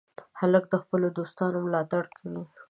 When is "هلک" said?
0.39-0.63